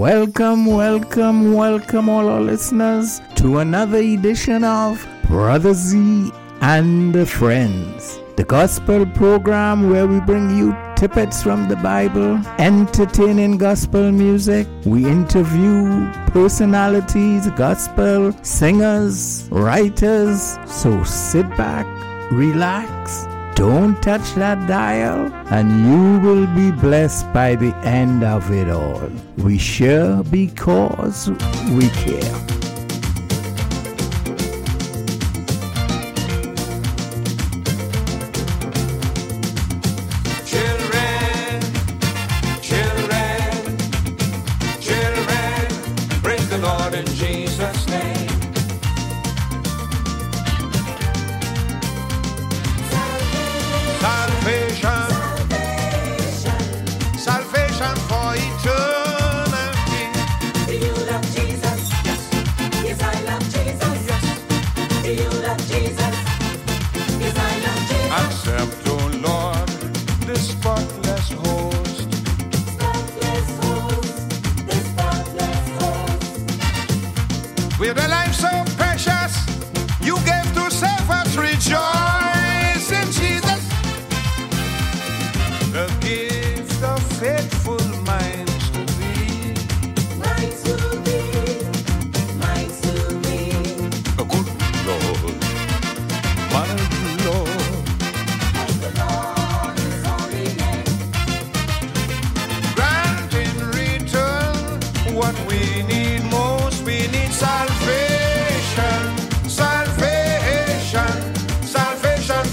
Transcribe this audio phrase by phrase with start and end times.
[0.00, 8.44] Welcome, welcome, welcome, all our listeners, to another edition of Brother Z and Friends, the
[8.44, 14.66] gospel program where we bring you tippets from the Bible, entertaining gospel music.
[14.86, 20.56] We interview personalities, gospel singers, writers.
[20.66, 21.84] So sit back,
[22.32, 23.26] relax
[23.60, 29.10] don't touch that dial, and you will be blessed by the end of it all.
[29.36, 31.28] We share because
[31.68, 32.59] we care.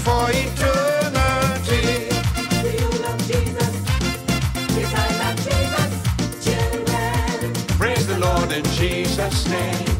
[0.08, 2.08] for eternity.
[2.62, 3.74] Do you love Jesus?
[4.76, 5.90] Yes, I love Jesus.
[6.46, 7.54] Children.
[7.78, 9.97] Praise the Lord in Jesus' name.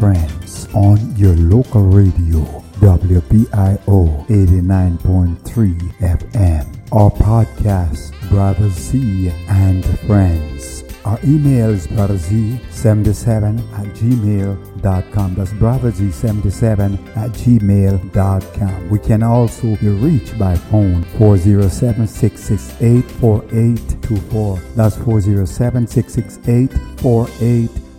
[0.00, 6.92] Friends on your local radio, WBIO 89.3 FM.
[6.92, 10.84] Our podcast, Brother Z and Friends.
[11.04, 15.34] Our email is brotherz77 at gmail.com.
[15.34, 18.88] That's brotherz77 at gmail.com.
[18.88, 24.58] We can also be reached by phone 407 668 4824.
[24.74, 25.86] That's 407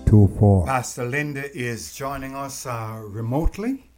[0.06, 0.66] 668 4824.
[0.66, 3.90] Pastor Linda is joining us uh, remotely,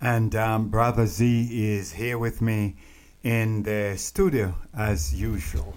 [0.00, 2.76] and um, Brother Z is here with me
[3.22, 5.74] in the studio as usual.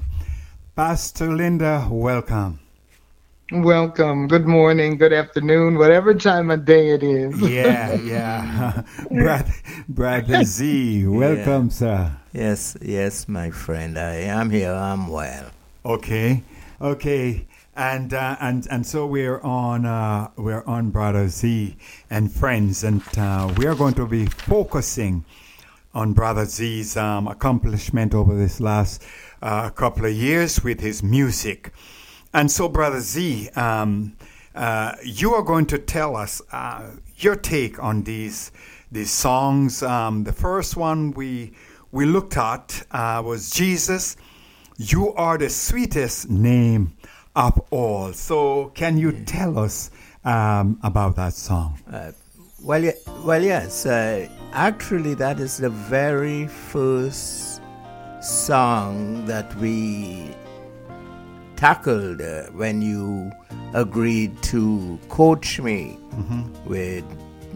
[0.75, 2.59] Pastor Linda, welcome.
[3.51, 4.27] Welcome.
[4.27, 7.39] Good morning, good afternoon, whatever time of day it is.
[7.39, 8.81] Yeah, yeah.
[9.11, 9.53] Brother,
[9.87, 12.11] Brother Z, welcome, sir.
[12.33, 13.97] Yes, yes, my friend.
[13.97, 14.73] I am here.
[14.73, 15.51] I'm well.
[15.85, 16.43] Okay,
[16.81, 17.46] okay,
[17.77, 21.77] and uh, and and so we're on uh, we're on Brother Z
[22.09, 25.23] and friends, and uh, we are going to be focusing
[25.93, 29.03] on Brother Z's um, accomplishment over this last
[29.43, 31.71] uh, couple of years with his music,
[32.33, 34.17] and so Brother Z, um,
[34.55, 38.51] uh, you are going to tell us uh, your take on these
[38.91, 39.83] these songs.
[39.83, 41.53] Um, the first one we
[41.91, 44.17] we looked at was Jesus.
[44.79, 46.95] You are the sweetest name
[47.37, 48.11] of all.
[48.13, 49.91] So, can you tell us
[50.25, 51.79] um, about that song?
[51.89, 52.11] Uh,
[52.61, 53.85] well, ye- well, yes.
[53.85, 57.61] Uh, actually, that is the very first
[58.21, 60.31] song that we
[61.55, 63.31] tackled uh, when you
[63.73, 65.97] agreed to coach me
[66.65, 67.03] with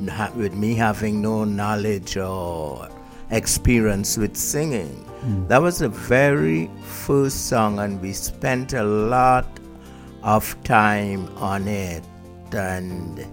[0.10, 2.88] ha- with me having no knowledge or
[3.32, 5.08] experience with singing.
[5.50, 9.46] That was the very first song, and we spent a lot
[10.24, 12.04] of time on it,
[12.54, 13.26] and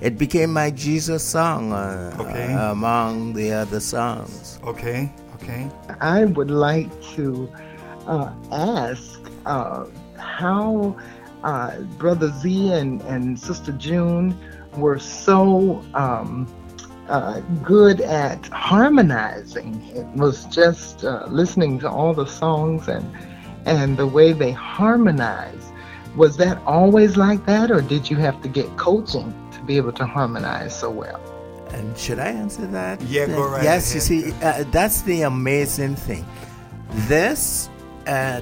[0.00, 2.52] it became my Jesus song uh, Okay.
[2.54, 4.58] uh, among the other songs.
[4.64, 5.68] Okay, okay.
[6.00, 7.50] I would like to
[8.06, 9.86] uh, ask uh,
[10.18, 10.96] how
[11.44, 14.36] uh, Brother Z and, and Sister June
[14.76, 16.46] were so um,
[17.08, 19.82] uh, good at harmonizing.
[19.94, 23.04] It was just uh, listening to all the songs and
[23.66, 25.69] and the way they harmonize.
[26.16, 29.92] Was that always like that, or did you have to get coaching to be able
[29.92, 31.20] to harmonize so well?
[31.72, 33.00] And should I answer that?
[33.02, 33.94] Yeah, go right Yes, ahead.
[33.94, 36.26] you see, uh, that's the amazing thing.
[37.06, 37.70] This,
[38.08, 38.40] uh,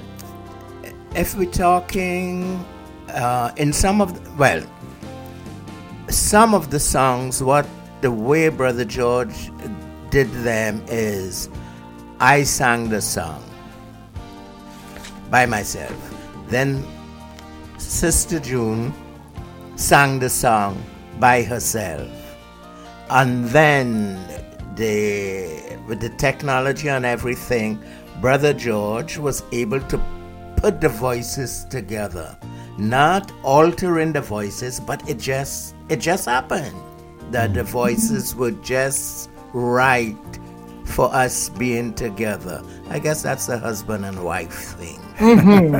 [1.15, 2.65] if we're talking
[3.09, 4.63] uh, in some of, the, well,
[6.09, 7.67] some of the songs, what
[8.01, 9.51] the way Brother George
[10.09, 11.49] did them is
[12.19, 13.43] I sang the song
[15.29, 15.93] by myself.
[16.47, 16.83] Then
[17.79, 18.93] Sister June
[19.75, 20.83] sang the song
[21.17, 22.09] by herself.
[23.09, 24.15] And then
[24.75, 27.81] the with the technology and everything,
[28.21, 29.97] Brother George was able to
[30.57, 32.37] put the voices together.
[32.77, 36.75] Not altering the voices, but it just it just happened
[37.31, 37.71] that the mm.
[37.81, 40.39] voices were just right
[40.89, 42.63] for us being together.
[42.89, 44.99] I guess that's a husband and wife thing.
[45.17, 45.75] Mm-hmm.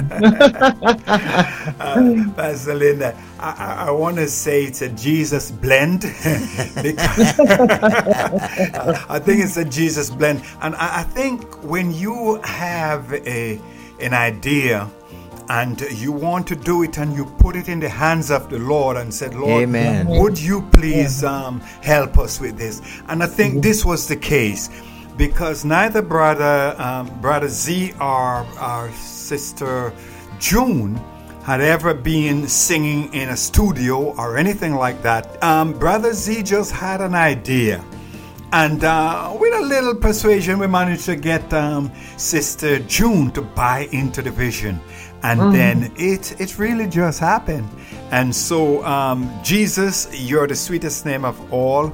[1.79, 6.01] Uh, Pastor Linda, I, I, I want to say it's a Jesus blend.
[6.01, 7.39] because-
[9.09, 10.43] I think it's a Jesus blend.
[10.61, 13.59] And I, I think when you have a,
[14.01, 14.89] an idea
[15.49, 18.59] and you want to do it and you put it in the hands of the
[18.59, 20.07] Lord and said, Lord, Amen.
[20.07, 22.81] would you please um, help us with this?
[23.07, 23.61] And I think mm-hmm.
[23.61, 24.69] this was the case
[25.19, 29.93] because neither brother um, brother Z or our sister
[30.39, 30.95] June
[31.43, 35.43] had ever been singing in a studio or anything like that.
[35.43, 37.83] Um, brother Z just had an idea.
[38.53, 43.87] And uh, with a little persuasion, we managed to get um, Sister June to buy
[43.91, 44.79] into the vision.
[45.21, 47.67] And then it, it really just happened.
[48.09, 51.93] And so, um, Jesus, you're the sweetest name of all,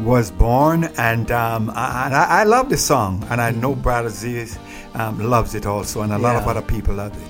[0.00, 0.84] was born.
[0.98, 3.24] And, um, I, I, I love the song.
[3.30, 4.46] And I know Brother Z
[4.94, 6.02] um, loves it also.
[6.02, 7.22] And a lot of other people love it.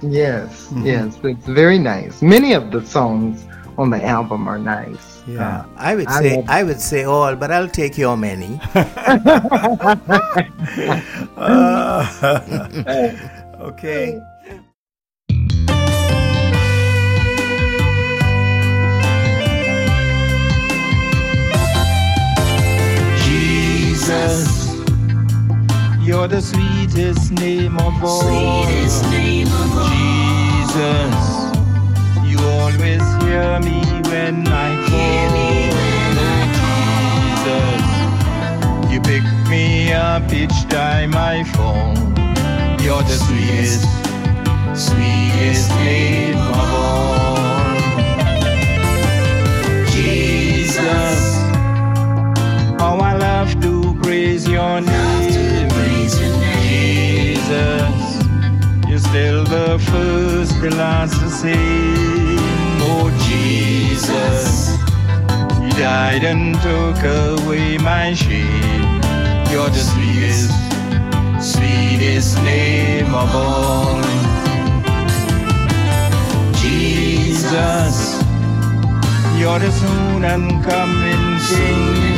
[0.00, 0.86] Yes, Mm-hmm.
[0.86, 2.22] yes, it's very nice.
[2.22, 3.44] Many of the songs
[3.76, 5.22] on the album are nice.
[5.26, 5.64] Yeah.
[5.76, 8.60] I would I say love- I would say all, but I'll take your many.
[13.60, 14.22] Okay.
[24.08, 24.72] Jesus,
[26.00, 28.22] you're the sweetest name of all.
[28.22, 29.88] Sweetest name of all.
[30.64, 31.14] Jesus,
[32.24, 37.76] you always hear me when I Hear me when I call.
[38.80, 41.94] Jesus, you pick me up each time I fall.
[42.80, 43.84] You're the sweetest,
[44.88, 47.27] sweetest name of all.
[54.58, 55.70] Your name.
[56.62, 57.98] Jesus,
[58.88, 62.38] you're still the first, the last, the same.
[62.90, 64.44] Oh, Jesus,
[65.62, 69.00] you died and took away my shame.
[69.52, 70.50] You're the sweetest,
[71.52, 74.02] sweetest name of all.
[76.62, 77.96] Jesus,
[79.38, 82.08] you're the soon and coming King.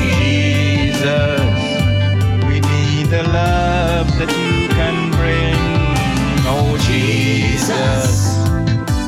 [0.00, 1.39] Jesus,
[3.10, 5.58] the love that you can bring.
[6.46, 8.38] Oh Jesus,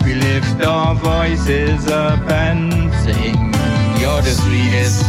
[0.05, 3.55] we lift our voices up and sing.
[4.01, 5.07] You're the sweetest,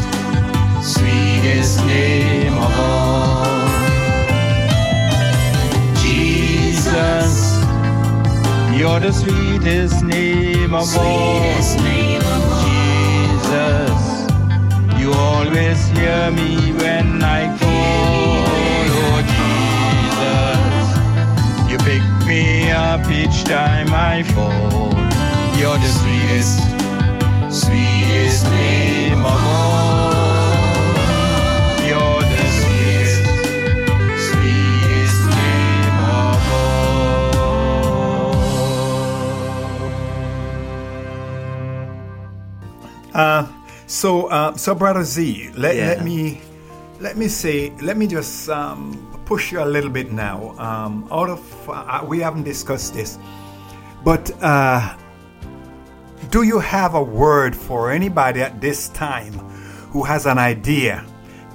[0.93, 3.65] sweetest name of all.
[6.05, 7.33] Jesus,
[8.77, 11.39] you're the sweetest name of all.
[11.81, 12.61] Name of all.
[13.41, 14.01] Jesus,
[15.01, 17.57] you always hear me when I
[23.53, 24.89] time I fall.
[25.59, 26.57] You're the sweetest,
[27.61, 30.09] sweetest name of all.
[31.85, 33.21] You're the sweetest,
[34.27, 38.33] sweetest name of all.
[43.13, 43.47] Uh,
[43.85, 45.87] so, uh, so brother Z, let, Yeah.
[45.89, 46.41] let me
[46.99, 50.55] let me say, let me just um, push you a little bit now.
[50.57, 53.19] Um, out of uh, we haven't discussed this,
[54.03, 54.95] but uh,
[56.29, 59.33] do you have a word for anybody at this time
[59.91, 61.05] who has an idea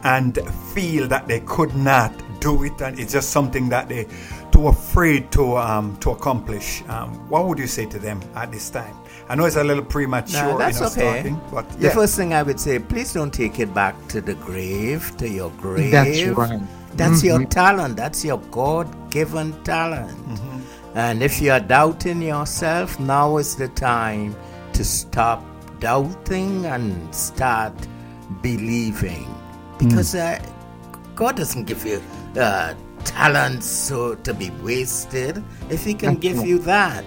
[0.04, 0.38] and
[0.74, 4.06] feel that they could not do it, and it's just something that they
[4.52, 6.82] too afraid to um, to accomplish?
[6.88, 8.94] Um, what would you say to them at this time?
[9.28, 11.00] I know it's a little premature, No, that's you know, okay.
[11.00, 14.34] starting, but The first thing I would say, please don't take it back to the
[14.34, 15.90] grave, to your grave.
[15.90, 16.60] That's right.
[16.96, 17.96] That's your talent.
[17.96, 20.40] That's your God-given talent.
[20.98, 24.34] And if you're doubting yourself, now is the time
[24.72, 25.44] to stop
[25.78, 27.72] doubting and start
[28.42, 29.32] believing.
[29.78, 30.44] Because uh,
[31.14, 32.02] God doesn't give you
[32.36, 32.74] uh,
[33.04, 35.44] talents so to be wasted.
[35.70, 37.04] If He can give you that,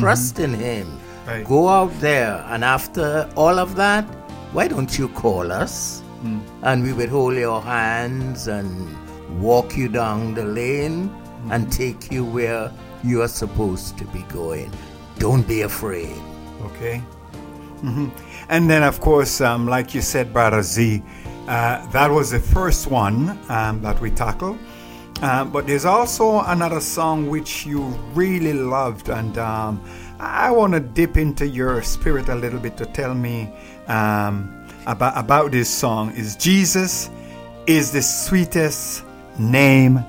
[0.00, 0.98] trust in Him.
[1.24, 1.46] Right.
[1.46, 4.02] Go out there, and after all of that,
[4.52, 6.02] why don't you call us?
[6.62, 8.68] And we would hold your hands and
[9.40, 11.14] walk you down the lane
[11.52, 12.72] and take you where
[13.04, 14.72] you are supposed to be going.
[15.18, 16.16] Don't be afraid.
[16.62, 16.98] Okay.
[17.80, 18.08] hmm
[18.48, 21.02] And then, of course, um, like you said, Brother Z,
[21.46, 24.58] uh, that was the first one um, that we tackled.
[25.22, 27.80] Uh, but there's also another song which you
[28.14, 29.80] really loved, and um,
[30.18, 33.48] I want to dip into your spirit a little bit to tell me
[33.86, 36.12] um, about about this song.
[36.16, 37.10] Is Jesus
[37.66, 39.04] is the sweetest
[39.38, 40.04] name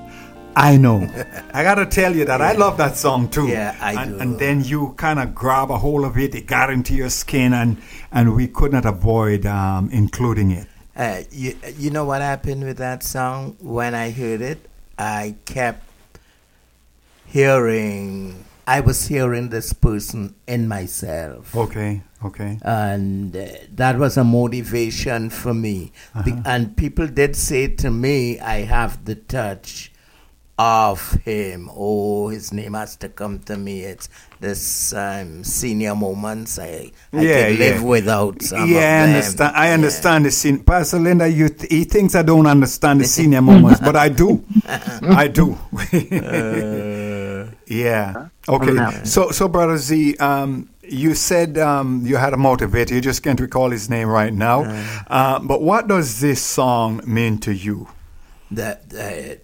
[0.56, 1.06] I know.
[1.52, 3.48] I gotta tell you that I love that song too.
[3.48, 4.18] Yeah, I and, do.
[4.18, 7.52] And then you kind of grab a hold of it, it got into your skin,
[7.52, 7.76] and
[8.10, 10.66] and we could not avoid um, including it.
[10.96, 13.54] Uh, you, you know what happened with that song?
[13.60, 14.66] When I heard it,
[14.98, 15.86] I kept
[17.26, 21.54] hearing, I was hearing this person in myself.
[21.54, 22.58] Okay, okay.
[22.62, 25.92] And uh, that was a motivation for me.
[26.24, 29.92] Be- and people did say to me, I have the touch
[30.58, 31.70] of him.
[31.74, 33.82] Oh, his name has to come to me.
[33.82, 34.08] It's
[34.40, 36.58] this um, senior moments.
[36.58, 37.82] I, I Yeah, could live yeah.
[37.82, 39.56] without some yeah, of I understand.
[39.56, 40.64] I understand the scene.
[40.64, 44.44] Pastor Linda, you th- he thinks I don't understand the senior moments, but I do.
[44.66, 45.58] I do.
[47.66, 48.28] yeah.
[48.48, 49.04] Okay.
[49.04, 52.92] So, so brother Z, um, you said um, you had a motivator.
[52.92, 54.62] You just can't recall his name right now.
[55.08, 57.88] Uh, but what does this song mean to you?
[58.50, 59.40] That the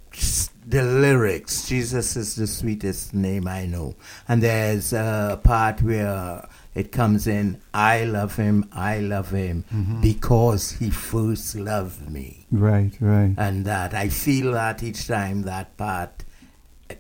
[0.65, 1.69] the lyrics.
[1.69, 3.95] Jesus is the sweetest name i know.
[4.29, 10.01] And there's a part where it comes in i love him i love him mm-hmm.
[10.01, 12.47] because he first loved me.
[12.51, 13.35] Right, right.
[13.37, 16.25] and that i feel that each time that part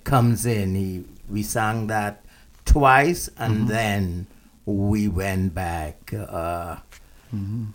[0.05, 0.75] comes in.
[0.75, 2.25] He, we sang that
[2.65, 3.67] twice and mm-hmm.
[3.69, 4.27] then
[4.65, 6.77] we went back uh,
[7.35, 7.67] mm-hmm.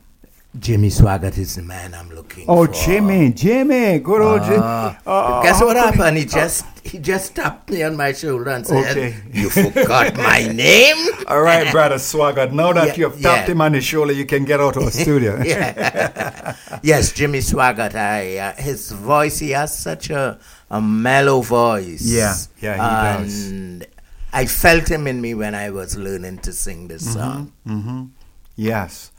[0.60, 2.74] Jimmy Swaggart is the man I'm looking Oh, for.
[2.74, 4.58] Jimmy, Jimmy, good old Jimmy.
[5.06, 6.18] Oh, Guess what happened?
[6.18, 9.16] He just he just tapped me on my shoulder and said, Okay.
[9.34, 10.98] "You forgot my name."
[11.28, 12.54] All right, brother Swaggart.
[12.54, 13.52] Now that Yeah, you've tapped yeah.
[13.54, 15.36] him on the shoulder, you can get out of the studio.
[16.82, 17.96] Yes, Jimmy Swaggart.
[17.96, 19.40] I uh, his voice.
[19.40, 22.02] He has such a a mellow voice.
[22.04, 23.48] Yeah, yeah, he does.
[23.52, 23.86] and
[24.34, 27.68] I felt him in me when I was learning to sing this Mm-hmm.
[27.68, 28.12] song.
[28.56, 29.12] Yes.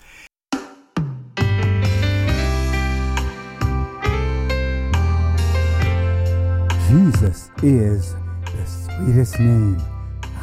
[6.88, 8.14] Jesus is
[8.56, 9.76] the sweetest name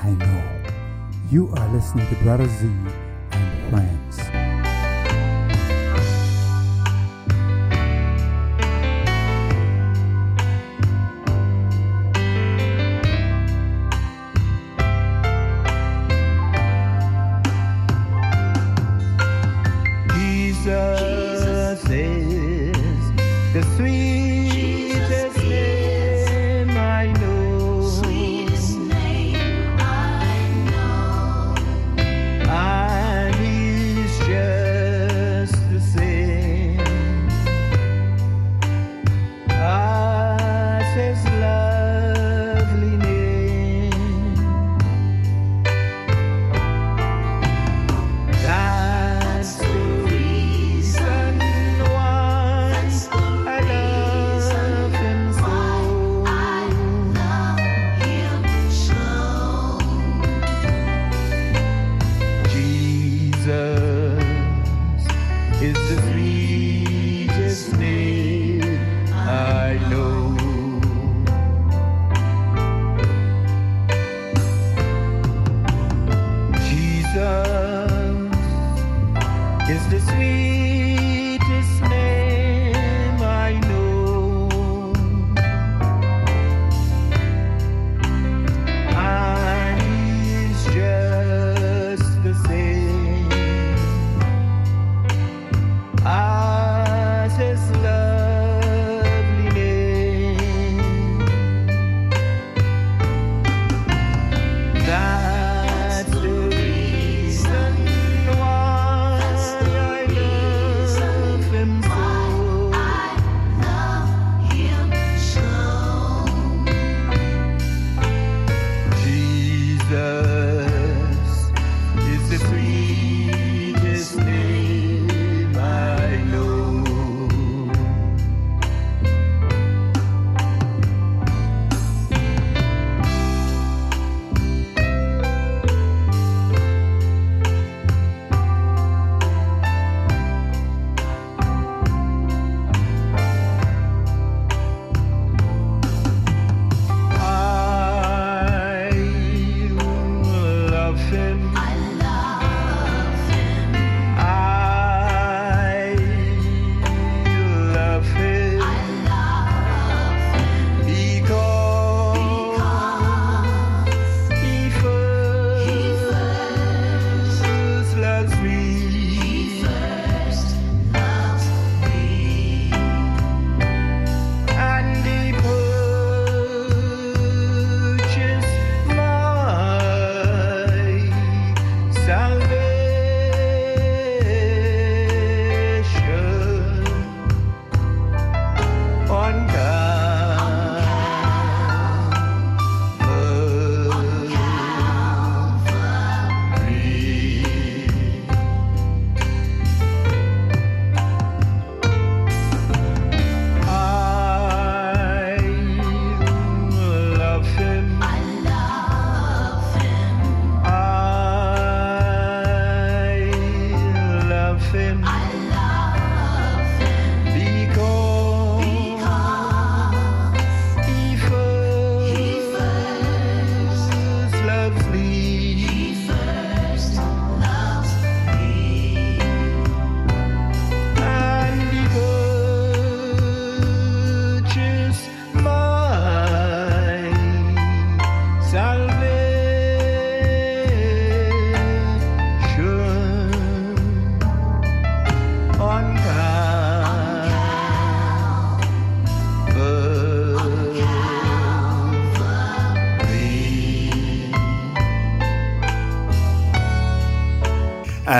[0.03, 0.43] I know.
[1.31, 2.67] You are listening to Brother Z
[3.31, 4.17] and Friends.
[20.13, 23.11] Jesus is
[23.51, 24.14] the sweetest
[77.15, 78.35] distance
[79.69, 80.64] is the sweet.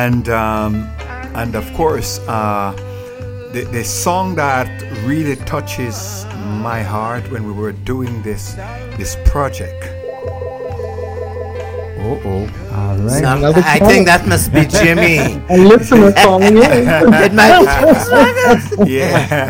[0.06, 0.76] And um,
[1.42, 2.72] and of course uh,
[3.54, 4.70] the, the song that
[5.04, 6.26] really touches
[6.70, 8.54] my heart when we were doing this
[9.00, 9.82] this project
[12.08, 12.42] Oh, oh.
[12.72, 13.24] All right.
[13.24, 13.88] Some- I song.
[13.90, 15.18] think that must be Jimmy.
[15.50, 16.62] A listener calling in.
[17.26, 17.66] it might
[18.86, 19.50] be yeah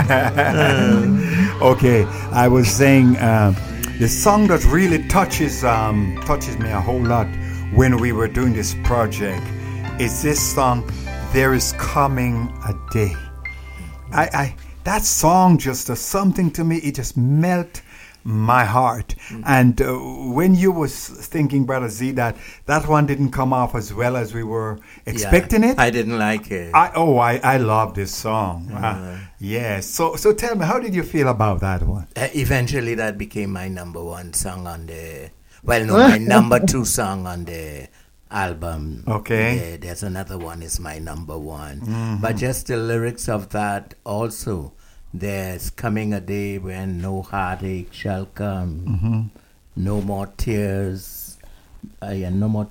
[1.61, 3.55] okay i was saying um,
[3.99, 7.27] the song that really touches um, touches me a whole lot
[7.73, 9.45] when we were doing this project
[9.99, 10.89] is this song
[11.31, 13.15] there is coming a day
[14.11, 16.77] I, I that song just does something to me.
[16.77, 17.81] It just melt
[18.23, 19.15] my heart.
[19.45, 23.93] And uh, when you was thinking, brother Z, that that one didn't come off as
[23.93, 24.77] well as we were
[25.07, 25.79] expecting Yeah, it.
[25.79, 26.73] I didn't like it.
[26.75, 28.71] I, oh, I, I love this song.
[28.71, 29.87] Uh, yes.
[29.87, 32.07] So so tell me, how did you feel about that one?
[32.15, 35.31] Uh, eventually, that became my number one song on the.
[35.63, 37.87] Well, no, my number two song on the
[38.35, 39.03] album.
[39.07, 39.71] Okay.
[39.71, 42.19] Yeah, there's another one is my number one.
[42.21, 44.73] But just the lyrics of that also.
[45.13, 49.31] There's coming a day when no heartache shall come,
[49.77, 51.37] no more tears,
[52.03, 52.67] uh, yeah, no more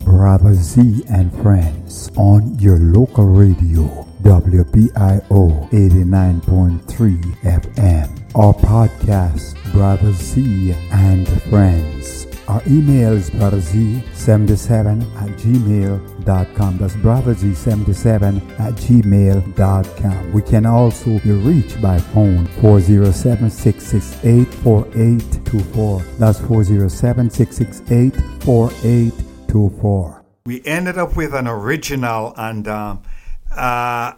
[0.04, 8.36] Brother Z and Friends on your local radio, WBIO 89.3 FM.
[8.36, 12.17] Our podcast, Brother Z and Friends.
[12.48, 16.78] Our email is brotherz77 at gmail.com.
[16.78, 20.32] That's brotherz77 at gmail.com.
[20.32, 26.02] We can also be reached by phone 407 668 4824.
[26.20, 30.18] That's 407 668 4824.
[30.48, 33.04] we ended up with an original and um,
[33.52, 34.14] uh,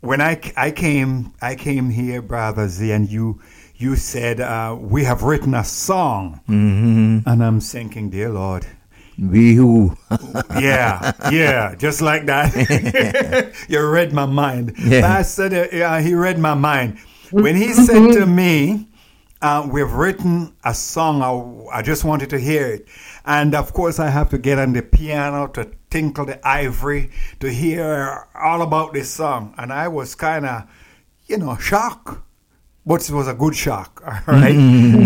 [0.00, 3.40] when I, I came I came here brother Z and you
[3.80, 6.40] you said uh, we have written a song.
[6.48, 7.26] Mm-hmm.
[7.26, 8.66] and I'm thinking dear Lord.
[9.18, 9.96] We who?
[10.60, 12.52] yeah yeah just like that.
[13.68, 14.74] You read my mind.
[14.78, 15.00] Yeah.
[15.00, 16.98] Pastor uh, yeah, he read my mind.
[17.30, 18.88] When he said to me
[19.40, 22.86] uh, we've written a song I, I just wanted to hear it.
[23.24, 27.50] And of course I have to get on the piano to tinkle the ivory to
[27.50, 29.54] hear all about this song.
[29.56, 30.64] And I was kind of
[31.26, 32.18] you know shocked
[32.90, 34.56] but it was a good shock all right?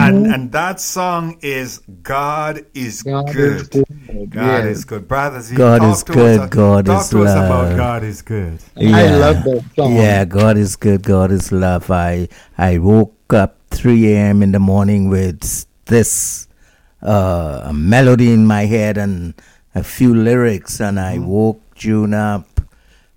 [0.05, 3.87] and and that song is God is God good is good,
[4.31, 4.77] God yes.
[4.77, 7.77] is good brothers God is to good, us, God talk is to us about.
[7.77, 9.17] God is good I Yeah.
[9.25, 9.93] love that song.
[10.01, 11.03] Yeah, God is good.
[11.03, 11.91] God is love.
[11.91, 14.43] I I woke up 3 a.m.
[14.43, 16.49] in the morning with this
[17.03, 19.35] uh, melody in my head and
[19.75, 21.27] a few lyrics, and I Mm-hmm.
[21.27, 22.54] woke June up.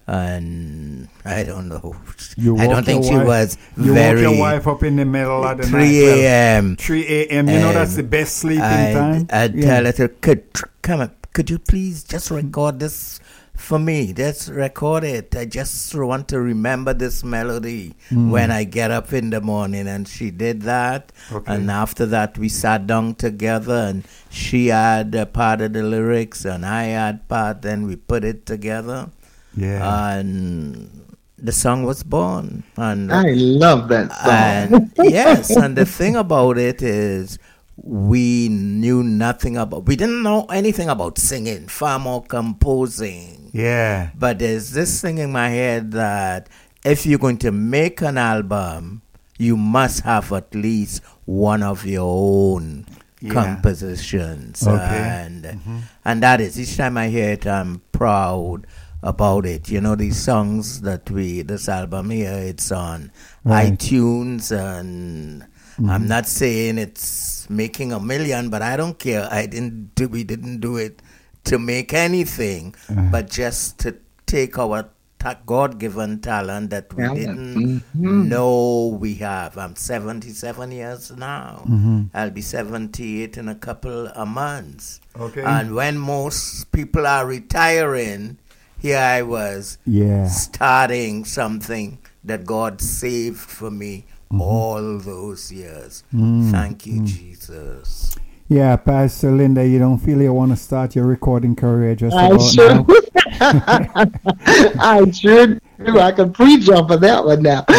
[0.08, 1.96] And I don't know.
[2.38, 4.24] You I don't think your she wife- was you very.
[4.26, 6.76] woke your wife up in the middle of the 3 night well, a.m.
[6.78, 7.50] 3 a.m.
[7.50, 9.28] You know that's the best sleeping I'd, time.
[9.30, 9.66] I'd Yeah.
[9.66, 10.44] tell her to could
[10.82, 11.28] come up.
[11.34, 13.20] Could you please just record this
[13.54, 14.14] for me?
[14.14, 15.36] Just record it.
[15.36, 18.32] I just want to remember this melody Mm.
[18.32, 19.88] when I get up in the morning.
[19.90, 21.12] And she did that.
[21.32, 21.54] Okay.
[21.54, 26.46] And after that, we sat down together, and she had a part of the lyrics,
[26.46, 27.62] and I had part.
[27.62, 29.10] Then we put it together,
[29.58, 30.16] yeah.
[30.18, 30.90] and
[31.38, 32.64] the song was born.
[32.78, 34.74] And I love that song.
[34.74, 37.38] and yes, and the thing about it is
[37.84, 43.50] we knew nothing about we didn't know anything about singing, far more composing.
[43.54, 44.10] yeah.
[44.18, 46.50] But there's this thing in my head that
[46.86, 49.02] if you're going to make an album,
[49.38, 52.86] you must have at least one of your own
[53.22, 53.34] Yeah.
[53.34, 54.66] compositions.
[54.66, 54.78] Okay.
[54.78, 55.46] Mm-hmm.
[55.46, 58.66] And and that is each time I hear it I'm proud
[59.04, 59.70] about it.
[59.70, 63.12] You know, these songs that we this album here it's on
[63.44, 63.74] Right.
[63.74, 65.46] iTunes and
[65.88, 69.28] I'm not saying it's making a million, but I don't care.
[69.32, 71.02] I didn't do we didn't do it
[71.46, 72.74] to make anything,
[73.12, 77.20] but just to take our ta- God-given talent that we Talent.
[77.20, 78.28] didn't Mhm.
[78.28, 79.58] know we have.
[79.58, 81.64] I'm 77 years now.
[81.70, 82.04] Mm-hmm.
[82.14, 85.00] I'll be 78 in a couple of months.
[85.18, 85.44] Okay.
[85.44, 88.38] And when most people are retiring,
[88.80, 90.28] here I was Yeah.
[90.28, 94.42] starting something that God saved for me Mm-hmm.
[94.42, 96.04] all those years.
[96.14, 96.52] Mm.
[96.52, 98.14] Thank you, Jesus.
[98.50, 102.28] Yeah, Pastor Linda, you don't feel you want to start your recording career just I
[102.28, 102.86] about sure, now?
[104.80, 106.00] I sure do.
[106.00, 107.64] I could preach off of that one now.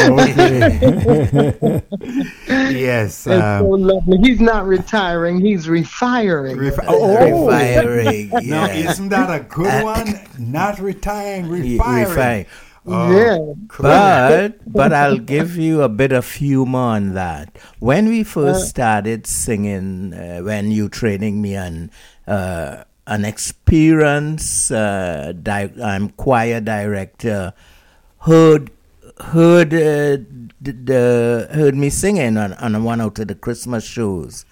[2.49, 3.09] yes.
[3.09, 4.19] It's so Um, lovely.
[4.23, 5.41] He's not retiring.
[5.41, 6.57] He's refiring.
[6.57, 8.29] refi- oh, Refiring.
[8.49, 10.21] now isn't that a good Uh, one?
[10.39, 12.47] Not retiring, Ye- refiring.
[12.87, 13.39] Oh, yeah.
[13.79, 17.59] But but I'll give you a bit of humor on that.
[17.81, 21.91] When we first started singing, uh, when you training me on
[22.27, 27.55] uh, an experienced uh, di- um, choir director,
[28.21, 28.71] heard
[29.21, 30.19] heard uh,
[30.61, 34.45] the heard me singing on, on one out of the Christmas shows.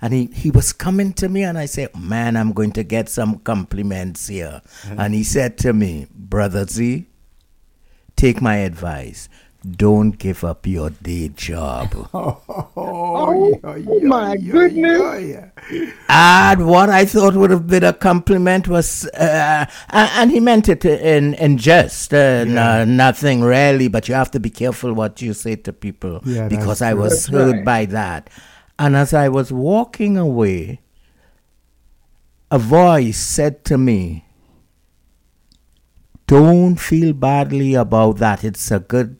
[0.00, 3.08] And he, he was coming to me, and I said, Man, I'm going to get
[3.08, 4.60] some compliments here.
[4.98, 7.06] And he said to me, Brother Z,
[8.14, 9.28] take my advice.
[9.64, 11.94] Don't give up your day job.
[12.76, 13.32] Oh,
[13.64, 15.00] yeah, yeah, my yeah, goodness.
[15.22, 15.90] yeah, yeah.
[16.08, 20.84] and what I thought would have been a compliment was, uh, and he meant it
[20.84, 25.32] in, in jest, uh, no- nothing really, but you have to be careful what you
[25.32, 27.64] say to people Yeah, because I was That's hurt right.
[27.64, 28.28] by that.
[28.78, 30.80] And as I was walking away,
[32.50, 34.26] a voice said to me,
[36.26, 38.44] Don't feel badly about that.
[38.44, 39.16] It's a good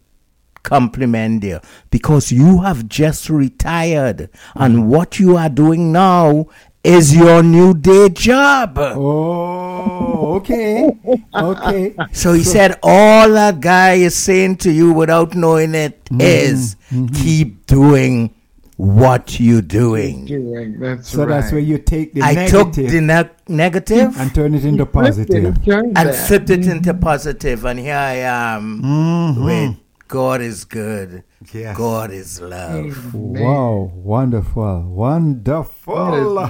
[0.64, 6.48] compliment there because you have just retired and what you are doing now
[6.84, 8.76] is your new day job.
[8.78, 10.90] Oh, okay.
[11.34, 11.96] Okay.
[12.12, 16.20] So he said, All that guy is saying to you without knowing it mm-hmm.
[16.20, 17.14] is mm-hmm.
[17.14, 18.34] keep doing
[18.76, 20.26] what you're doing.
[20.26, 21.40] Doing, That's So right.
[21.40, 24.96] that's where you take the I took the neg- negative and turn it into Flipped
[24.96, 25.44] it positive.
[25.44, 26.26] and turned and that.
[26.26, 29.44] flipped it into positive, and here I am mm-hmm.
[29.44, 31.76] with God is good, Yes.
[31.76, 33.14] God is love.
[33.14, 35.94] Wow, wonderful, wonderful.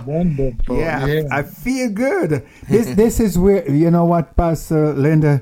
[0.06, 0.76] Wonderful.
[0.78, 1.22] Yeah, Yeah.
[1.30, 2.44] I feel good.
[2.68, 5.40] This this is where you know what, Pastor Linda.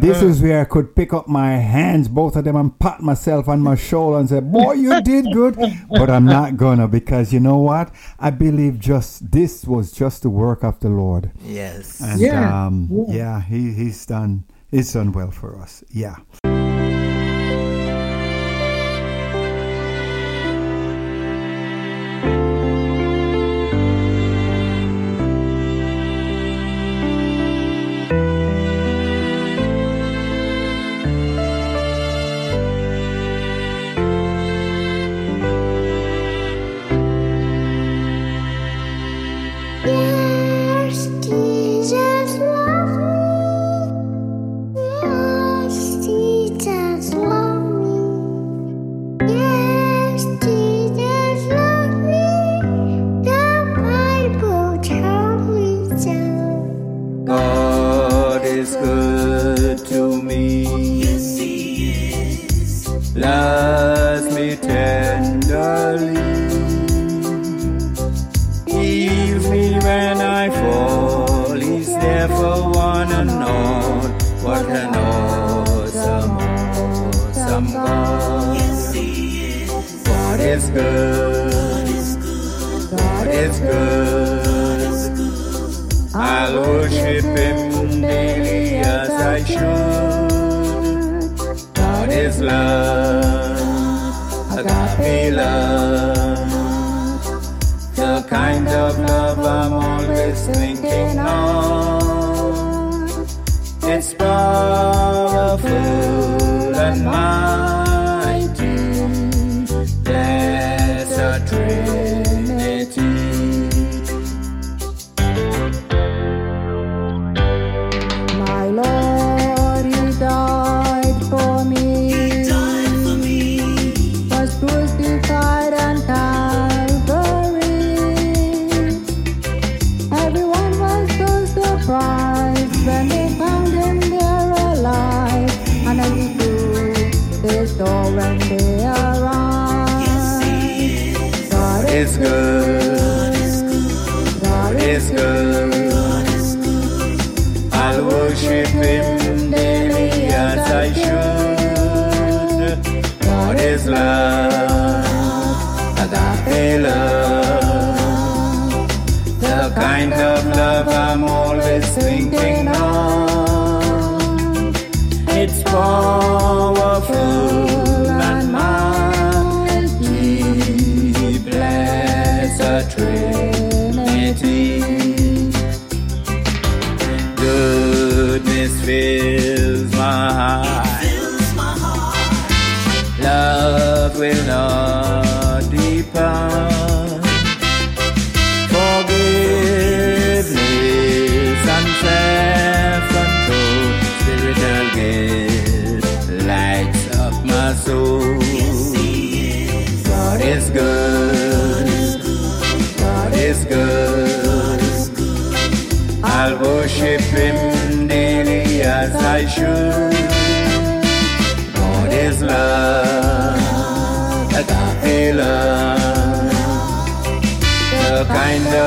[0.00, 3.48] This is where I could pick up my hands, both of them, and pat myself
[3.48, 5.56] on my shoulder and say, "Boy, you did good."
[5.88, 7.90] But I'm not gonna because you know what?
[8.18, 12.00] I believe just this was just the work of the Lord, Yes.
[12.00, 13.14] and Yeah, um, yeah.
[13.16, 15.84] yeah, he he's done he's done well for us.
[15.90, 16.16] Yeah.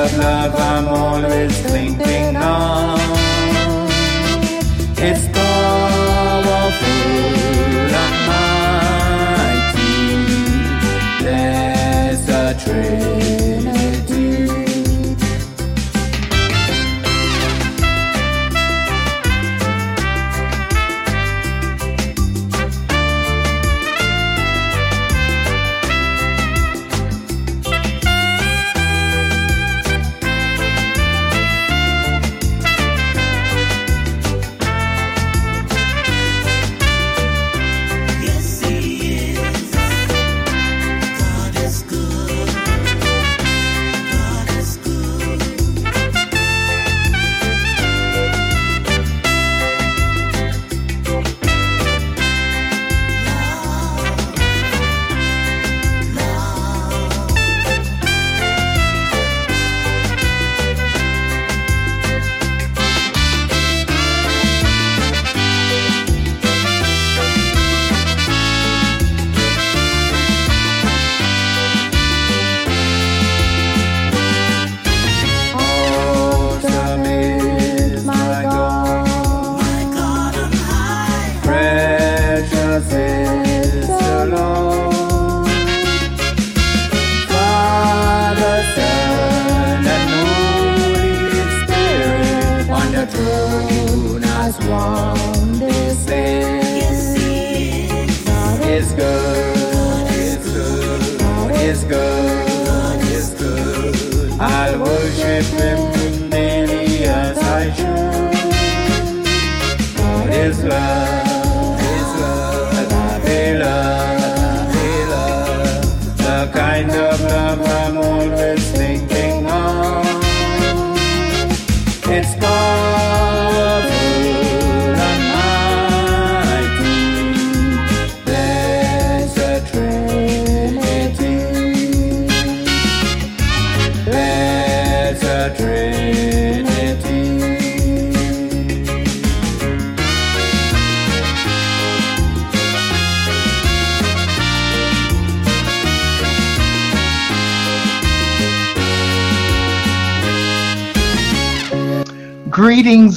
[0.04, 2.36] Of love I'm always thinking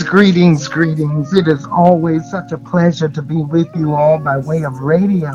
[0.07, 1.33] Greetings, greetings.
[1.33, 5.31] It is always such a pleasure to be with you all by way of radio,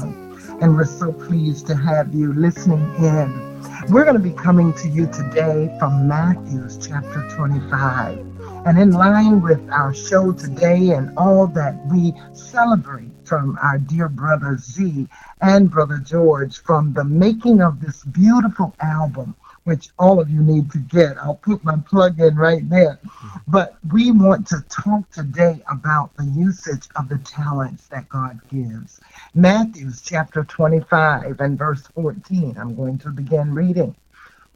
[0.63, 3.63] and we're so pleased to have you listening in.
[3.91, 8.19] We're going to be coming to you today from Matthew's chapter 25.
[8.65, 14.09] And in line with our show today and all that we celebrate from our dear
[14.09, 15.07] brother Z
[15.43, 19.35] and brother George from the making of this beautiful album,
[19.65, 21.19] which all of you need to get.
[21.19, 23.01] I'll put my plug in right there.
[23.49, 29.01] But we want to talk today about the usage of the talents that God gives.
[29.35, 32.57] Matthew's chapter 25 and verse 14.
[32.59, 33.97] I'm going to begin reading.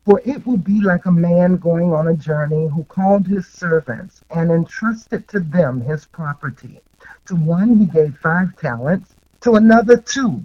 [0.05, 4.23] For it will be like a man going on a journey who called his servants
[4.31, 6.81] and entrusted to them his property.
[7.27, 10.45] To one he gave five talents, to another two,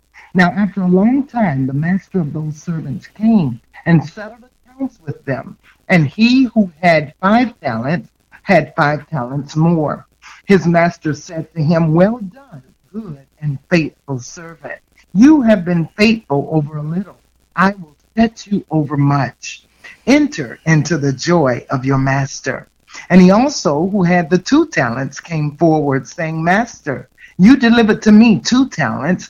[0.33, 5.23] Now, after a long time, the master of those servants came and settled accounts with
[5.25, 5.57] them.
[5.89, 8.09] And he who had five talents
[8.43, 10.07] had five talents more.
[10.45, 12.63] His master said to him, Well done,
[12.93, 14.79] good and faithful servant.
[15.13, 17.17] You have been faithful over a little.
[17.55, 19.65] I will set you over much.
[20.07, 22.67] Enter into the joy of your master.
[23.09, 28.11] And he also, who had the two talents, came forward, saying, Master, you delivered to
[28.11, 29.29] me two talents.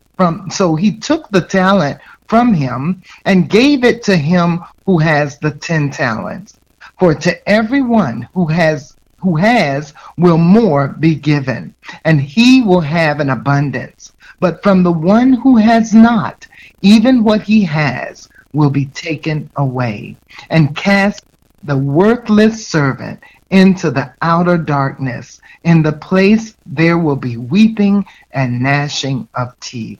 [0.21, 5.39] from so he took the talent from him and gave it to him who has
[5.39, 6.59] the ten talents.
[6.99, 11.73] For to everyone who has who has will more be given,
[12.05, 14.13] and he will have an abundance.
[14.39, 16.45] But from the one who has not,
[16.83, 20.17] even what he has will be taken away,
[20.51, 21.25] and cast
[21.63, 23.19] the worthless servant
[23.49, 25.41] into the outer darkness.
[25.63, 29.99] In the place there will be weeping and gnashing of teeth.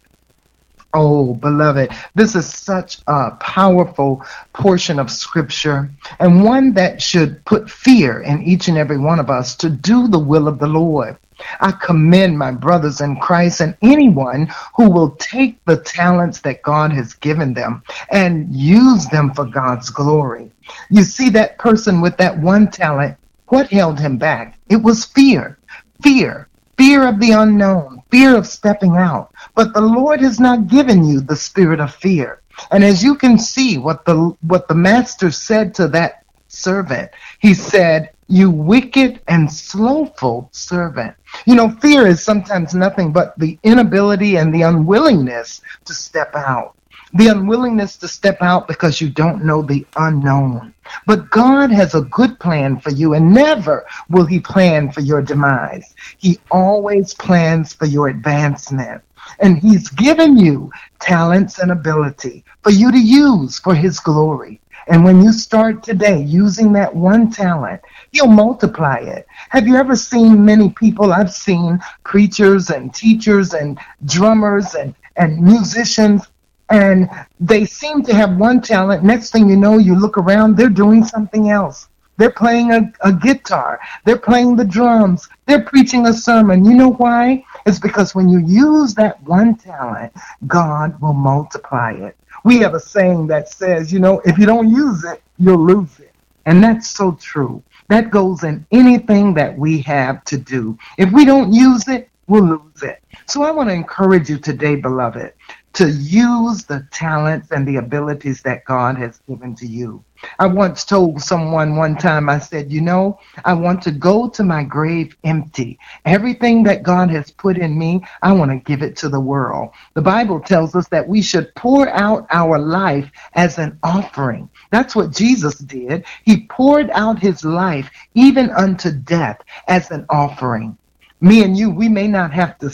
[0.93, 5.89] Oh, beloved, this is such a powerful portion of scripture
[6.19, 10.07] and one that should put fear in each and every one of us to do
[10.09, 11.17] the will of the Lord.
[11.61, 16.91] I commend my brothers in Christ and anyone who will take the talents that God
[16.91, 20.51] has given them and use them for God's glory.
[20.89, 23.17] You see, that person with that one talent,
[23.47, 24.57] what held him back?
[24.69, 25.57] It was fear.
[26.03, 26.47] Fear.
[26.81, 29.31] Fear of the unknown, fear of stepping out.
[29.53, 32.41] But the Lord has not given you the spirit of fear.
[32.71, 37.53] And as you can see what the what the master said to that servant, he
[37.53, 41.13] said, you wicked and slothful servant.
[41.45, 46.75] You know, fear is sometimes nothing but the inability and the unwillingness to step out.
[47.13, 50.73] The unwillingness to step out because you don't know the unknown.
[51.05, 55.21] But God has a good plan for you, and never will He plan for your
[55.21, 55.93] demise.
[56.17, 59.01] He always plans for your advancement.
[59.39, 64.61] And He's given you talents and ability for you to use for His glory.
[64.87, 67.81] And when you start today using that one talent,
[68.11, 69.27] He'll multiply it.
[69.49, 71.13] Have you ever seen many people?
[71.13, 76.27] I've seen preachers and teachers and drummers and, and musicians,
[76.71, 77.09] and
[77.39, 79.03] they seem to have one talent.
[79.03, 81.89] Next thing you know, you look around, they're doing something else.
[82.17, 83.79] They're playing a, a guitar.
[84.05, 85.27] They're playing the drums.
[85.47, 86.63] They're preaching a sermon.
[86.63, 87.43] You know why?
[87.65, 90.13] It's because when you use that one talent,
[90.47, 92.15] God will multiply it.
[92.43, 95.99] We have a saying that says, you know, if you don't use it, you'll lose
[95.99, 96.13] it.
[96.45, 97.63] And that's so true.
[97.89, 100.77] That goes in anything that we have to do.
[100.97, 103.03] If we don't use it, we'll lose it.
[103.27, 105.33] So I want to encourage you today, beloved,
[105.73, 110.03] to use the talents and the abilities that God has given to you.
[110.37, 114.43] I once told someone one time, I said, You know, I want to go to
[114.43, 115.79] my grave empty.
[116.05, 119.71] Everything that God has put in me, I want to give it to the world.
[119.93, 124.49] The Bible tells us that we should pour out our life as an offering.
[124.71, 126.05] That's what Jesus did.
[126.23, 130.77] He poured out his life even unto death as an offering.
[131.21, 132.69] Me and you, we may not have to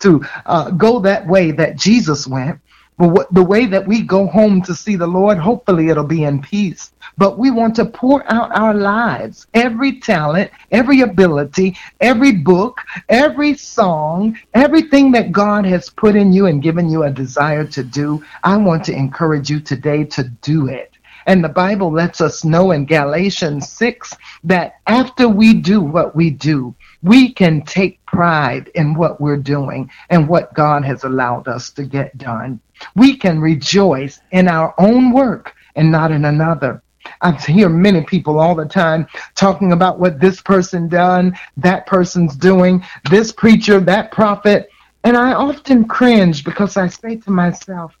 [0.00, 2.60] to uh, go that way that Jesus went.
[2.98, 6.24] But what, the way that we go home to see the Lord, hopefully it'll be
[6.24, 6.92] in peace.
[7.18, 13.54] But we want to pour out our lives, every talent, every ability, every book, every
[13.56, 18.24] song, everything that God has put in you and given you a desire to do.
[18.44, 20.93] I want to encourage you today to do it.
[21.26, 24.14] And the Bible lets us know in Galatians 6
[24.44, 29.90] that after we do what we do, we can take pride in what we're doing
[30.10, 32.60] and what God has allowed us to get done.
[32.96, 36.82] We can rejoice in our own work and not in another.
[37.20, 42.34] I hear many people all the time talking about what this person done, that person's
[42.36, 44.70] doing, this preacher, that prophet,
[45.04, 47.94] and I often cringe because I say to myself,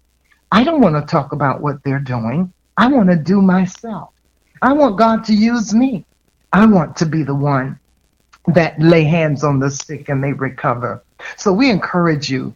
[0.50, 2.53] I don't want to talk about what they're doing.
[2.76, 4.10] I want to do myself.
[4.62, 6.04] I want God to use me.
[6.52, 7.78] I want to be the one
[8.48, 11.02] that lay hands on the sick and they recover.
[11.36, 12.54] So we encourage you,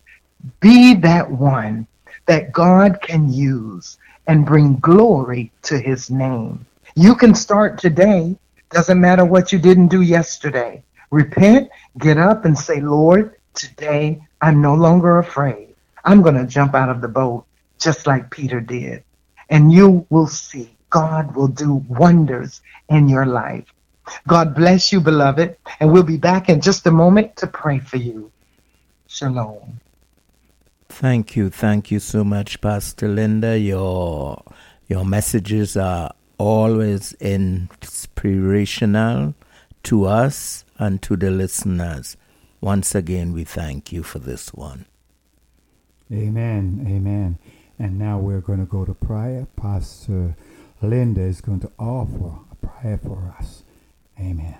[0.61, 1.87] be that one
[2.27, 6.67] that God can use and bring glory to his name.
[6.95, 8.37] You can start today.
[8.71, 10.83] Doesn't matter what you didn't do yesterday.
[11.11, 15.75] Repent, get up and say, Lord, today I'm no longer afraid.
[16.05, 17.47] I'm going to jump out of the boat
[17.79, 19.03] just like Peter did.
[19.51, 23.65] And you will see God will do wonders in your life.
[24.27, 25.57] God bless you, beloved.
[25.81, 28.33] And we'll be back in just a moment to pray for you.
[29.07, 29.81] Shalom.
[30.89, 33.59] Thank you, thank you so much, Pastor Linda.
[33.59, 34.43] Your
[34.89, 39.35] your messages are always inspirational
[39.83, 42.17] to us and to the listeners.
[42.61, 44.87] Once again, we thank you for this one.
[46.11, 46.87] Amen.
[46.89, 47.39] Amen.
[47.79, 49.47] And now we're going to go to prayer.
[49.57, 50.37] Pastor
[50.83, 53.63] Linda is going to offer a prayer for us.
[54.19, 54.57] Amen.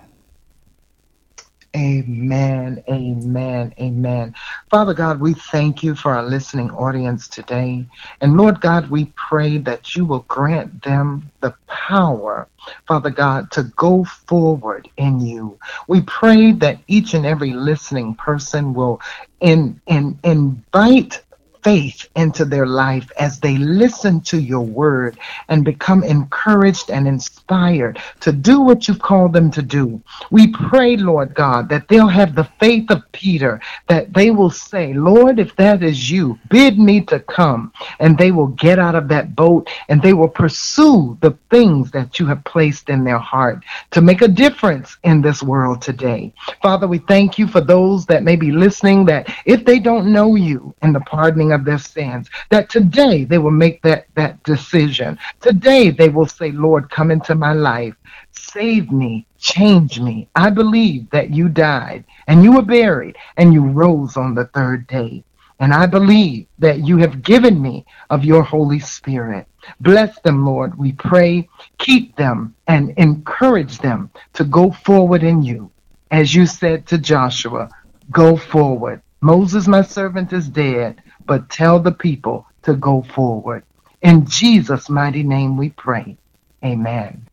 [1.75, 4.33] Amen, amen, amen.
[4.71, 7.85] Father God, we thank you for our listening audience today.
[8.21, 12.47] And Lord God, we pray that you will grant them the power,
[12.87, 15.59] Father God, to go forward in you.
[15.87, 18.99] We pray that each and every listening person will
[19.39, 21.21] in, in, invite
[21.63, 25.17] faith into their life as they listen to your word
[25.49, 30.01] and become encouraged and inspired to do what you've called them to do.
[30.31, 34.93] We pray, Lord God, that they'll have the faith of Peter, that they will say,
[34.93, 37.71] Lord, if that is you, bid me to come.
[37.99, 42.19] And they will get out of that boat and they will pursue the things that
[42.19, 46.33] you have placed in their heart to make a difference in this world today.
[46.61, 50.35] Father, we thank you for those that may be listening that if they don't know
[50.35, 55.17] you in the pardoning of their sins, that today they will make that, that decision.
[55.41, 57.95] Today they will say, Lord, come into my life.
[58.31, 60.27] Save me, change me.
[60.35, 64.87] I believe that you died and you were buried and you rose on the third
[64.87, 65.23] day.
[65.59, 69.45] And I believe that you have given me of your Holy Spirit.
[69.81, 71.49] Bless them, Lord, we pray.
[71.79, 75.69] Keep them and encourage them to go forward in you.
[76.11, 77.69] As you said to Joshua,
[78.09, 79.01] go forward.
[79.21, 83.63] Moses, my servant, is dead, but tell the people to go forward.
[84.01, 86.17] In Jesus' mighty name we pray.
[86.65, 87.27] Amen.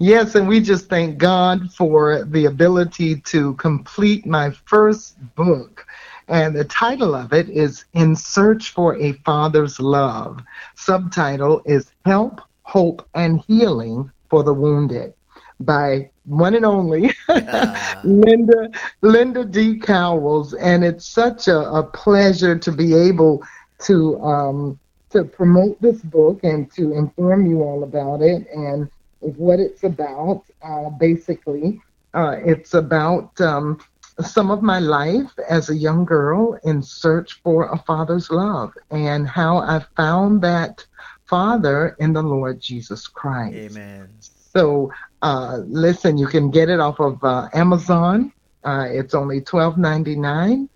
[0.00, 5.86] Yes, and we just thank God for the ability to complete my first book.
[6.26, 10.40] And the title of it is In Search for a Father's Love.
[10.74, 15.14] Subtitle is Help, Hope, and Healing for the Wounded
[15.60, 17.12] by one and only
[18.04, 18.70] Linda
[19.02, 19.78] Linda D.
[19.78, 20.54] Cowles.
[20.54, 23.42] And it's such a, a pleasure to be able
[23.80, 24.78] to um,
[25.10, 28.90] to promote this book and to inform you all about it and
[29.20, 30.44] what it's about.
[30.62, 31.80] Uh, basically,
[32.14, 33.78] uh, it's about um,
[34.20, 39.28] some of my life as a young girl in search for a father's love and
[39.28, 40.84] how I found that
[41.26, 43.56] father in the Lord Jesus Christ.
[43.76, 44.08] Amen.
[44.20, 44.92] So,
[45.24, 48.30] uh, listen, you can get it off of uh, Amazon.
[48.62, 50.68] Uh, it's only twelve ninety nine,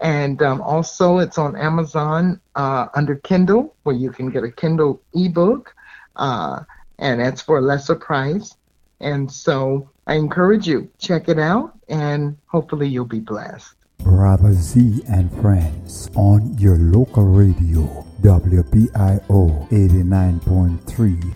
[0.00, 5.02] and um, also it's on Amazon uh, under Kindle, where you can get a Kindle
[5.12, 5.74] ebook,
[6.14, 6.60] uh,
[7.00, 8.56] and that's for a lesser price.
[9.00, 13.75] And so, I encourage you check it out, and hopefully you'll be blessed.
[13.98, 20.80] Brother Z and Friends on your local radio, WBIO 89.3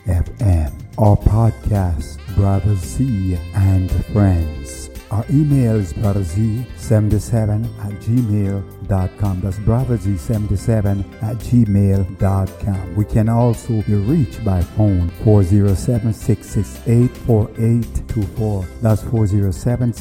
[0.07, 0.73] FM.
[0.99, 4.91] Our podcast, Brother Z and Friends.
[5.11, 9.41] Our email is brotherz77 at gmail.com.
[9.41, 12.95] That's brotherz77 at gmail.com.
[12.95, 18.65] We can also be reached by phone 407 668 4824.
[18.83, 19.93] That's 407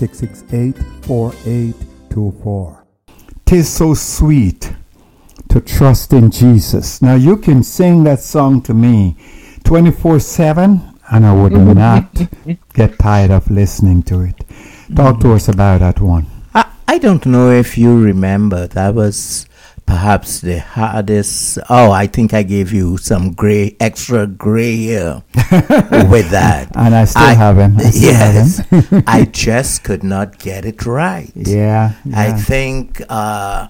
[2.09, 2.85] 668 4824.
[3.45, 4.73] Tis so sweet
[5.49, 7.01] to trust in Jesus.
[7.01, 9.15] Now you can sing that song to me
[9.63, 11.73] 24 7 and I would mm-hmm.
[11.73, 14.35] not get tired of listening to it.
[14.95, 16.27] Talk to us about that one.
[16.53, 19.47] I, I don't know if you remember, that was
[19.89, 21.57] perhaps the hardest.
[21.69, 25.23] Oh, I think I gave you some gray, extra gray hair
[26.13, 26.69] with that.
[26.75, 27.81] And I still haven't.
[27.81, 28.57] I still yes.
[28.69, 29.03] haven't.
[29.07, 31.31] I just could not get it right.
[31.35, 31.93] Yeah.
[32.13, 33.67] I think uh,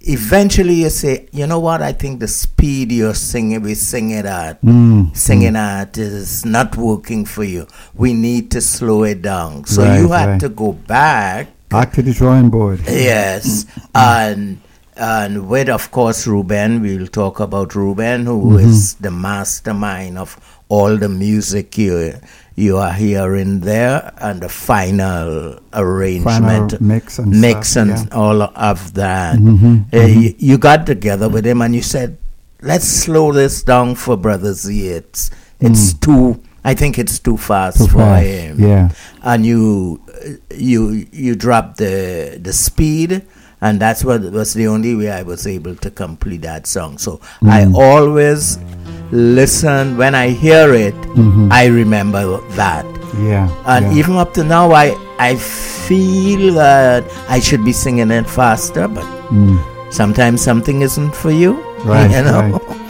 [0.00, 1.82] eventually you say, you know what?
[1.82, 6.76] I think the speed you're singing, we sing it at, Mm, singing at is not
[6.76, 7.68] working for you.
[7.94, 9.66] We need to slow it down.
[9.66, 10.40] So Right, you had right.
[10.40, 12.80] to go back Back to the drawing board.
[12.84, 13.64] Yes,
[13.94, 14.58] and
[14.96, 19.04] and with of course Ruben, we'll talk about Ruben, who is Mm-hmm.
[19.04, 20.36] the mastermind of
[20.68, 22.14] all the music you
[22.56, 27.96] you are hearing there, and the final arrangement, mix and mix stuff, and yeah.
[28.04, 29.38] Mm-hmm, all of that.
[29.94, 32.18] Uh, you, you got together with him and you said,
[32.60, 34.88] "Let's slow this down for Brother Z.
[34.88, 35.30] It's
[35.60, 37.86] it's too." I think it's too fast Mm.
[37.86, 38.90] Too for fast, him yeah.
[39.22, 39.98] and you
[40.54, 43.22] you you dropped the the speed
[43.60, 46.98] and that's what was the only way I was able to complete that song.
[46.98, 47.74] So I Mm.
[47.74, 48.58] always
[49.12, 50.94] listen when I hear it.
[51.50, 52.86] I remember that,
[53.20, 53.48] Yeah.
[53.66, 53.92] and Mm-hmm.
[53.92, 53.98] yeah.
[53.98, 59.04] even up to now, I I feel that I should be singing it faster, but
[59.90, 61.58] sometimes something isn't for you.
[61.80, 61.86] Mm.
[61.88, 62.40] Right, you know.
[62.60, 62.89] right.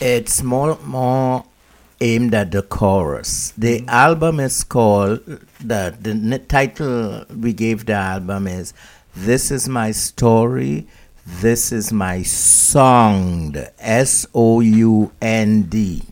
[0.00, 1.44] It's more more
[2.02, 3.52] aimed at the chorus.
[3.56, 5.20] The album is called
[5.58, 8.74] the the title we gave the album is
[9.16, 10.86] "This Is My Story."
[11.40, 16.02] This is my song, S O U N D.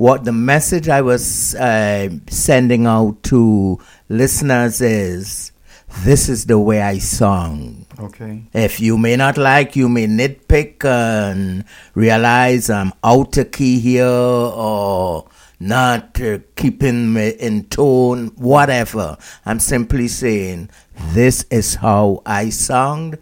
[0.00, 3.78] What the message I was uh, sending out to
[4.08, 5.52] listeners is
[5.98, 7.84] this is the way I sung.
[7.98, 8.44] Okay.
[8.54, 14.06] If you may not like, you may nitpick and realize I'm out of key here
[14.06, 15.28] or
[15.60, 19.18] not uh, keeping me in tone, whatever.
[19.44, 20.70] I'm simply saying
[21.12, 23.18] this is how I sound,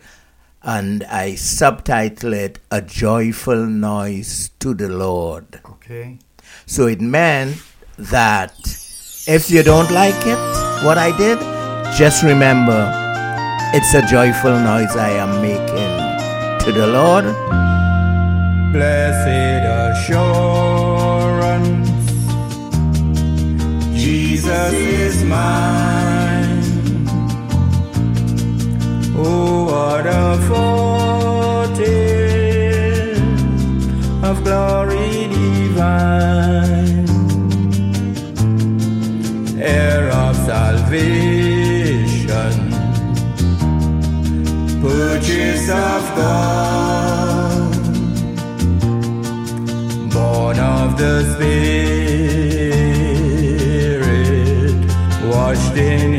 [0.62, 5.60] and I subtitle it A Joyful Noise to the Lord.
[5.68, 6.20] Okay.
[6.68, 7.56] So it meant
[7.96, 8.52] that
[9.26, 10.38] if you don't like it,
[10.84, 11.38] what I did,
[11.96, 12.92] just remember
[13.72, 15.96] it's a joyful noise I am making
[16.64, 17.24] to the Lord.
[18.70, 19.64] Blessed
[19.96, 21.88] assurance,
[23.94, 26.62] Jesus is mine.
[29.16, 31.88] Oh, what a foretaste
[34.22, 34.97] of glory
[39.60, 42.52] heir of salvation,
[44.80, 47.74] purchase of God.
[50.12, 51.48] Born of the Spirit,
[55.32, 56.14] washed in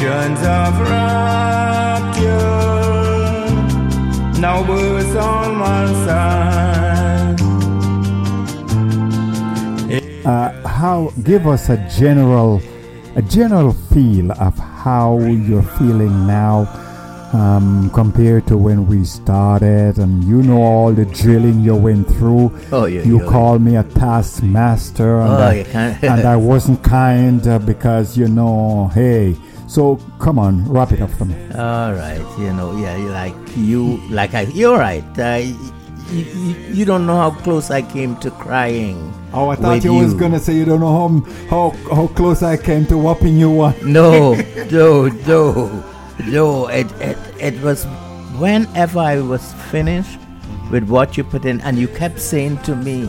[0.00, 2.30] Visions of rapture
[4.40, 7.40] now burst on one side.
[10.24, 11.12] Uh, how?
[11.22, 12.62] Give us a general,
[13.16, 16.66] a general feel of how you're feeling now,
[17.34, 22.50] um, compared to when we started, and you know all the drilling you went through.
[22.72, 23.28] Oh, yeah, You yeah.
[23.28, 28.16] called me a taskmaster, and, Oh, I, you can't- and I wasn't kind uh, because
[28.16, 29.36] you know, hey.
[29.70, 31.36] So come on, wrap it up for me.
[31.54, 35.04] All right, you know, yeah, like you, like I, you're right.
[35.16, 35.54] Uh, I,
[36.10, 39.14] you, you, you don't know how close I came to crying.
[39.32, 42.42] Oh, I thought with you, was gonna say you don't know how how how close
[42.42, 43.76] I came to whopping you one.
[43.84, 44.34] No,
[44.72, 45.84] no, no,
[46.26, 46.66] no.
[46.66, 47.84] It, it, it was
[48.40, 50.18] whenever I was finished
[50.72, 53.06] with what you put in, and you kept saying to me,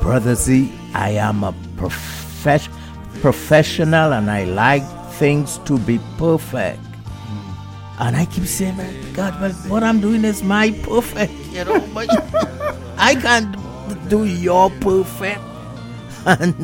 [0.00, 2.70] Brother Z, I am a profes-
[3.20, 4.84] professional and I like
[5.20, 6.80] things to be perfect.
[7.98, 11.78] And I keep saying, "Man, God, well, what I'm doing is my perfect, you know,
[11.94, 12.08] but
[12.96, 13.54] I can't
[14.08, 15.40] do your perfect.
[16.24, 16.54] And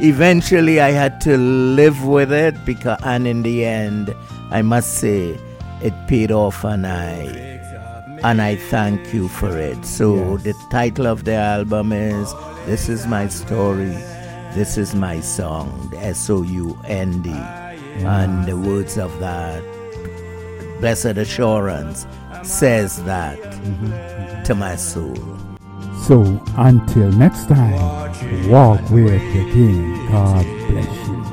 [0.00, 4.14] eventually I had to live with it because, and in the end,
[4.50, 5.38] I must say,
[5.82, 7.20] it paid off and I,
[8.24, 9.84] and I thank you for it.
[9.84, 12.34] So the title of the album is
[12.64, 13.96] This Is My Story,
[14.56, 17.67] This Is My Song, S O U N D.
[18.06, 19.62] And the words of that
[20.80, 22.06] Blessed Assurance
[22.42, 23.38] says that
[24.44, 25.16] to my soul.
[26.06, 27.72] So until next time,
[28.48, 30.06] walk with the King.
[30.08, 31.27] God bless you.